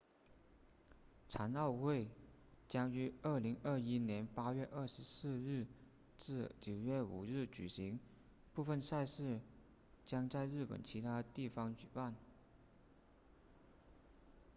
[1.27, 2.07] 残奥会
[2.67, 5.67] 将于2021年8月24日
[6.17, 7.99] 至9月5日举行
[8.51, 9.39] 部分赛事
[10.07, 12.15] 将在日本其他地方举办